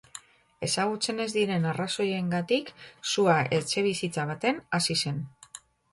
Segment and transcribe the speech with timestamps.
[0.67, 2.71] Ezagutzen ez diren arrazoiengatik,
[3.11, 5.21] sua etxebizitza baten hasi zen.